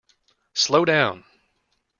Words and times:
Slow 0.55 0.83
down! 0.83 1.25